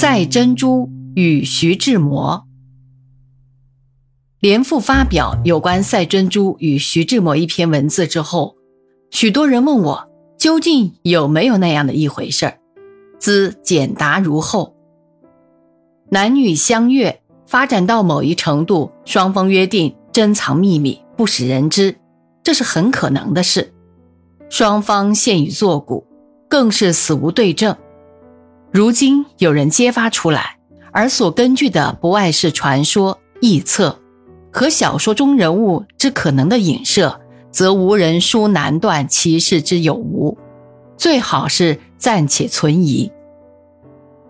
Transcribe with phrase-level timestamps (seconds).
[0.00, 2.46] 赛珍珠与徐志摩
[4.38, 8.54] 连复发表有关赛珍珠与徐志摩一篇文字之后，
[9.10, 10.08] 许多人问我
[10.38, 12.60] 究竟有没有那样的一回事儿。
[13.18, 14.76] 兹简答如后：
[16.10, 21.96] 男女相悦，发展到某一程度，双方约定珍藏秘密，不使人知，
[22.44, 23.74] 这是很可能的事。
[24.48, 26.06] 双方现已作古，
[26.48, 27.76] 更是死无对证。
[28.70, 30.58] 如今有人揭发出来，
[30.92, 33.98] 而所根据的不外是传说、臆测
[34.52, 40.36] 和小说中人物之可能的影射，则无人书难断其事之有无。
[40.98, 43.10] 最好是暂且存疑。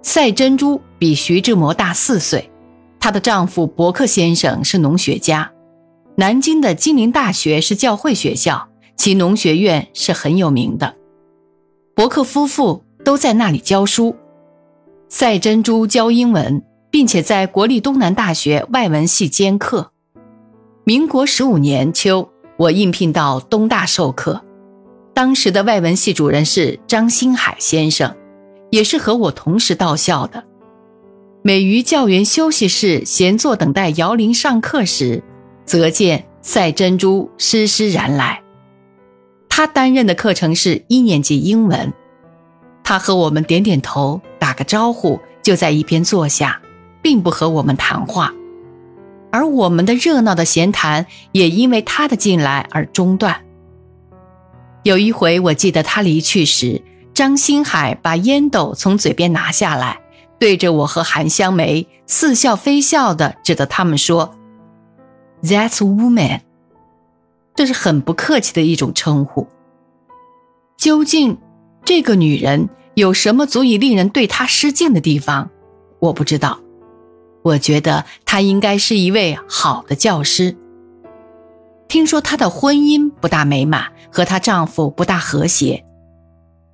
[0.02, 2.48] 赛珍珠比徐志摩大四岁，
[3.00, 5.50] 她的丈夫伯克先生是农学家，
[6.14, 10.94] 南京的金陵大学是教会学校，其农学院是很有名的，
[11.94, 14.14] 伯克夫妇都在那里教书。
[15.10, 19.90] 赛珍珠教英文，并且在国立东南大学外文系兼课。
[20.84, 22.28] 民国十五年秋，
[22.58, 24.42] 我应聘到东大授课，
[25.14, 28.14] 当时的外文系主任是张新海先生，
[28.70, 30.44] 也是和我同时到校的。
[31.42, 35.22] 每于教员休息室闲坐等待摇铃上课时，
[35.64, 38.42] 则见赛珍珠施施然来。
[39.48, 41.90] 他担任的课程是一年级英文，
[42.84, 44.20] 他和我们点点头。
[44.38, 46.60] 打个招呼，就在一边坐下，
[47.02, 48.32] 并不和我们谈话，
[49.30, 53.44] 而我们的热闹的闲谈也因为他的进来而中断。
[54.84, 56.80] 有一回，我记得他离去时，
[57.12, 60.00] 张新海把烟斗从嘴边拿下来，
[60.38, 64.34] 对着我和韩香梅似笑非笑的指着他们说
[65.42, 66.40] ：“That's woman。”
[67.56, 69.48] 这是很不客气的一种称呼。
[70.76, 71.36] 究竟
[71.84, 72.68] 这个女人？
[72.98, 75.48] 有什么足以令人对他失敬的地方？
[76.00, 76.58] 我不知道。
[77.42, 80.56] 我觉得她应该是一位好的教师。
[81.86, 85.84] 听说她的婚姻不大美满，和她丈夫不大和谐。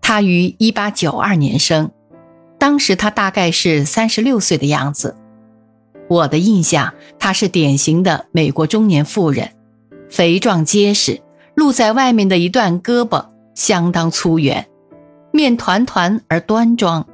[0.00, 1.91] 她于一八九二年生，
[2.59, 5.15] 当时她大概是三十六岁的样子。
[6.09, 9.50] 我的印象，她是典型的美国中年妇人，
[10.09, 11.21] 肥壮结实，
[11.54, 14.66] 露在外面的一段胳膊相当粗圆。
[15.34, 17.05] 面团团而端庄，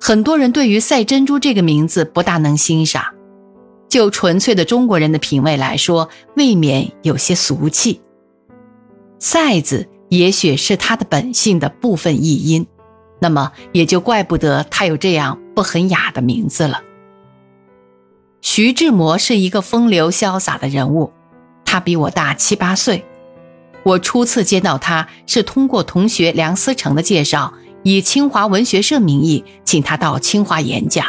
[0.00, 3.04] 很多人对于赛珍珠这个名字不大能欣赏，
[3.86, 8.00] 就纯粹的中国人的品味来说，未免有些俗气。
[9.18, 12.66] 赛字也许是他的本性的部分译音，
[13.18, 16.80] 那么也就怪不得他有这样不很雅的名字了。
[18.40, 21.12] 徐志摩是一个风流潇洒的人物，
[21.66, 23.04] 他比我大七八岁。
[23.84, 31.06] 我初次见到他是通过同学梁思成的介绍，以清华文学社名义请他到清华演讲。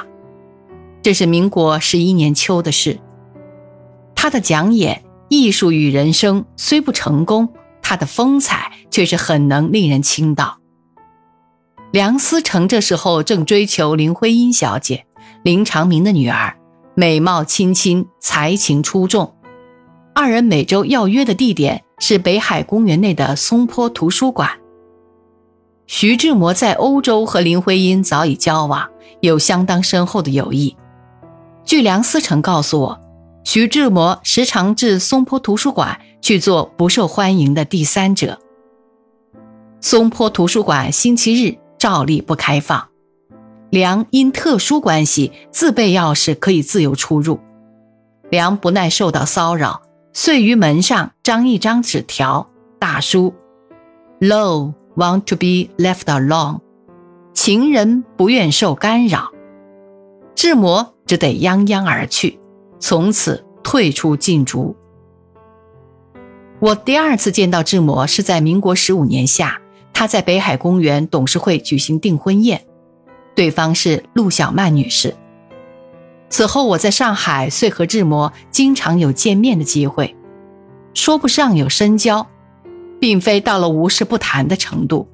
[1.01, 2.99] 这是民国十一年秋的事。
[4.15, 7.49] 他的讲演《艺术与人生》虽不成功，
[7.81, 10.57] 他的风采却是很能令人倾倒。
[11.91, 15.05] 梁思成这时候正追求林徽因小姐，
[15.43, 16.55] 林长民的女儿，
[16.95, 19.35] 美貌清新，才情出众。
[20.13, 21.83] 二人每周要约的地点。
[21.99, 24.49] 是北海公园内的松坡图书馆。
[25.87, 28.89] 徐志摩在欧洲和林徽因早已交往，
[29.21, 30.75] 有相当深厚的友谊。
[31.63, 32.99] 据梁思成告诉我，
[33.45, 38.37] 徐志摩时常至松坡图书馆去做不受欢迎的第三者。
[39.79, 42.89] 松坡图书馆星期日照例不开放，
[43.69, 47.39] 梁因特殊关系自备钥匙可以自由出入。
[48.29, 49.81] 梁不耐受到骚扰。
[50.15, 52.47] 遂于门上张一张纸条，
[52.77, 53.33] 大书
[54.19, 56.59] “Low want to be left alone”，
[57.33, 59.31] 情人不愿受干扰。
[60.35, 62.39] 志摩只得泱泱而去，
[62.79, 64.75] 从此退出禁足。
[66.59, 69.59] 我第二次见到志摩是在民国十五年夏，
[69.91, 72.63] 他在北海公园董事会举行订婚宴，
[73.33, 75.15] 对方是陆小曼女士。
[76.33, 80.15] 此后，我在上海遂和志摩经常有见面的机会，
[80.95, 82.25] 说不上有深交，
[82.99, 85.07] 并非到了无事不谈的程度。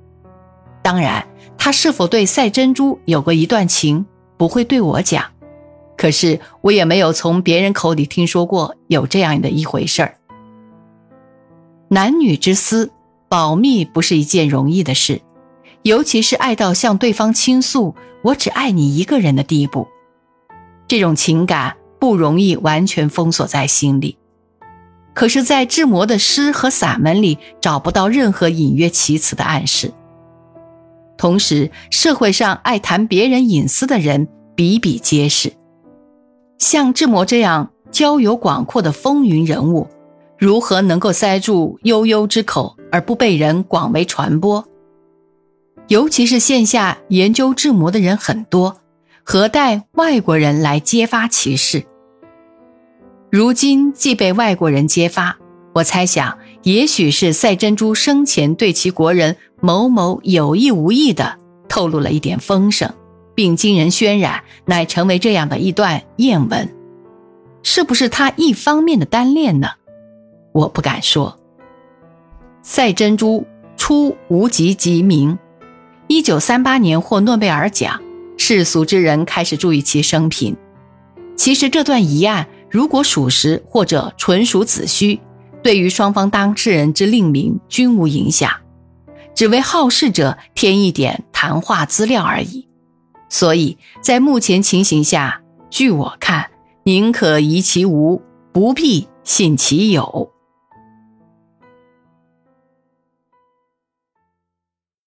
[0.81, 1.27] 当然，
[1.57, 4.05] 他是否对赛珍珠有过一段情，
[4.37, 5.25] 不会对我讲，
[5.97, 10.15] 可是我也没有从别人口里听说过有这样的一回事儿。
[11.89, 12.89] 男女之私，
[13.27, 15.19] 保密不是一件容易的事，
[15.81, 17.93] 尤其是爱到向对方倾诉
[18.23, 19.85] “我只爱你一个人”的地步。
[20.89, 24.17] 这种情感不容易完全封锁在心里，
[25.13, 29.93] 可是，在志摩的诗和散文里找不到任何隐约其词的暗示。
[31.15, 35.53] 同时，社会上爱谈别人隐私的人比比皆是。
[36.57, 39.87] 像志摩这样交友广阔的风云人物，
[40.39, 44.65] 如何能够塞住悠悠之口而不被人广为传播？
[45.87, 48.81] 尤其是线下研究志摩的人很多，
[49.31, 51.85] 何待外国人来揭发其事？
[53.29, 55.37] 如今既被外国人揭发，
[55.71, 61.37] 我猜想，也许是赛珍珠生前对其国人某某有意无意的
[61.67, 62.91] 透露了一点风声，
[63.35, 66.67] 并经人渲染，乃成为这样的一段艳闻。
[67.61, 69.67] 是不是他一方面的单恋呢？
[70.53, 71.37] 我不敢说。
[72.63, 73.45] 赛珍珠
[73.77, 75.37] 出无籍即名，
[76.07, 78.01] 一九三八年获诺贝尔奖，
[78.39, 80.55] 世俗之人开始注意其生平。
[81.35, 82.47] 其实这段疑案。
[82.71, 85.19] 如果属实或者纯属子虚，
[85.63, 88.51] 对于双方当事人之令名均无影响，
[89.33, 92.67] 只为好事者添一点谈话资料而已。
[93.27, 96.51] 所以在目前情形下，据我看，
[96.83, 98.21] 宁可疑其无，
[98.53, 100.31] 不必信其有。